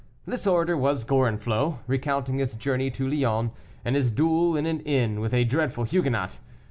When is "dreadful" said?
5.43-5.83